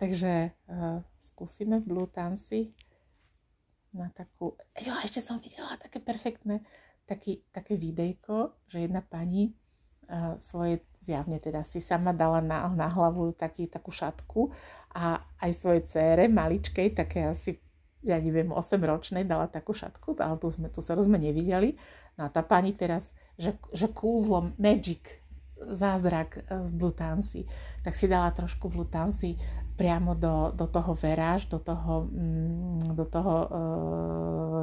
Takže 0.00 0.52
uh, 0.68 1.00
skúsime 1.16 1.80
Blue 1.80 2.12
Tansy 2.12 2.76
na 3.96 4.12
takú... 4.12 4.52
Jo, 4.84 4.92
ešte 5.00 5.24
som 5.24 5.40
videla 5.40 5.72
také 5.80 5.96
perfektné, 6.04 6.60
taký, 7.08 7.40
také 7.56 7.80
videjko, 7.80 8.52
že 8.68 8.84
jedna 8.84 9.00
pani 9.00 9.56
svoje 10.38 10.82
zjavne 11.02 11.38
teda 11.38 11.62
si 11.62 11.78
sama 11.78 12.10
dala 12.10 12.42
na, 12.42 12.66
na 12.74 12.90
hlavu 12.90 13.34
taký, 13.34 13.70
takú 13.70 13.94
šatku 13.94 14.50
a 14.94 15.22
aj 15.42 15.50
svojej 15.54 15.82
cére 15.86 16.24
maličkej, 16.26 16.98
také 16.98 17.30
asi 17.30 17.62
ja 18.06 18.22
neviem, 18.22 18.54
8 18.54 18.78
ročnej 18.78 19.26
dala 19.26 19.50
takú 19.50 19.74
šatku, 19.74 20.14
ale 20.22 20.38
tu, 20.38 20.46
sme, 20.46 20.70
tu 20.70 20.78
sa 20.78 20.94
sme 20.94 21.18
nevideli. 21.18 21.74
No 22.14 22.26
a 22.26 22.28
tá 22.30 22.46
pani 22.46 22.70
teraz, 22.70 23.10
že, 23.34 23.58
že 23.74 23.90
kúzlo, 23.90 24.54
magic, 24.62 25.26
zázrak 25.58 26.46
z 26.46 26.70
Tansy, 26.94 27.42
tak 27.82 27.98
si 27.98 28.06
dala 28.06 28.30
trošku 28.30 28.70
Tansy 28.86 29.34
priamo 29.74 30.14
do, 30.16 30.54
do 30.54 30.70
toho 30.70 30.94
veráž, 30.96 31.50
do 31.50 31.58
toho, 31.60 32.08
mm, 32.08 32.96
do 32.96 33.04
toho 33.04 33.34
uh, 33.34 33.48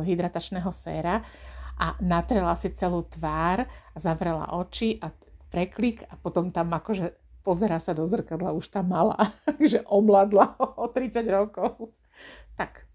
hydratačného 0.08 0.72
séra 0.74 1.22
a 1.78 1.98
natrela 2.02 2.54
si 2.58 2.74
celú 2.74 3.06
tvár 3.06 3.66
zavrela 3.94 4.58
oči 4.58 4.98
a 5.02 5.14
preklik 5.54 6.02
a 6.10 6.18
potom 6.18 6.50
tam 6.50 6.74
akože 6.74 7.14
pozera 7.46 7.78
sa 7.78 7.94
do 7.94 8.10
zrkadla, 8.10 8.58
už 8.58 8.74
tam 8.74 8.90
mala, 8.90 9.22
že 9.62 9.86
omladla 9.86 10.58
o 10.58 10.90
30 10.90 11.22
rokov. 11.30 11.94
Tak, 12.58 12.90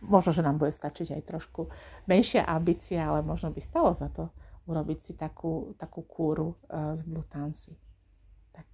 možno, 0.00 0.32
že 0.32 0.40
nám 0.40 0.56
bude 0.56 0.72
stačiť 0.72 1.20
aj 1.20 1.22
trošku 1.28 1.68
menšia 2.08 2.48
ambícia, 2.48 3.04
ale 3.04 3.20
možno 3.20 3.52
by 3.52 3.60
stalo 3.60 3.92
za 3.92 4.08
to 4.08 4.32
urobiť 4.64 4.98
si 5.02 5.12
takú, 5.18 5.76
takú 5.76 6.06
kúru 6.06 6.56
uh, 6.70 6.96
z 6.96 7.04
Tansy. 7.28 7.74
Tak 8.54 8.68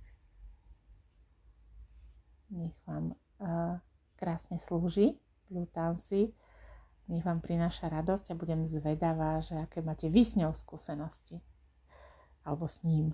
nech 2.52 2.76
vám 2.86 3.16
uh, 3.42 3.80
krásne 4.14 4.60
slúži 4.60 5.18
Tansy, 5.72 6.36
nech 7.06 7.22
vám 7.22 7.38
prináša 7.38 7.88
radosť 7.88 8.34
a 8.34 8.38
budem 8.38 8.66
zvedavá, 8.66 9.40
že 9.40 9.56
aké 9.56 9.80
máte 9.80 10.10
vy 10.10 10.22
s 10.26 10.34
ňou 10.36 10.52
skúsenosti 10.52 11.38
alebo 12.46 12.68
s 12.68 12.82
ním. 12.82 13.12